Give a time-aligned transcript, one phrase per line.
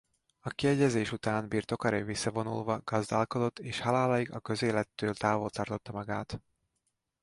[0.39, 6.41] A kiegyezés után birtokaira visszavonulva gazdálkodott és haláláig a közélettől távol tartotta magát.